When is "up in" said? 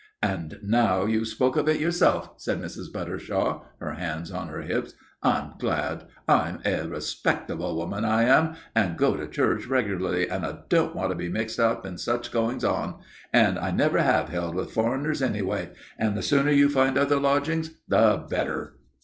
11.59-11.99